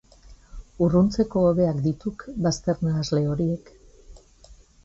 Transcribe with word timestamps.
Urruntzeko 0.85 1.43
hobeak 1.49 1.83
dituk 1.89 2.25
bazter-nahasle 2.47 3.23
horiek! 3.35 3.71